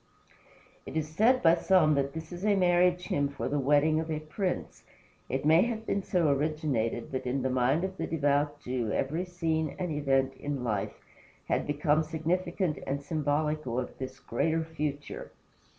[0.87, 4.09] It is said by some that this is a marriage hymn for the wedding of
[4.09, 4.83] a prince.
[5.29, 9.25] It may have been so originated; but in the mind of the devout Jew every
[9.25, 10.95] scene and event in life
[11.49, 15.29] had become significant and symbolical of this greater future.